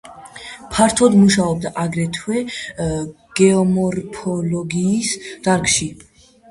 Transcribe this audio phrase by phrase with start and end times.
[0.75, 2.43] ფართოდ მუშაობდა აგრეთვე
[3.41, 5.15] გეომორფოლოგიის
[5.49, 5.95] დარგში.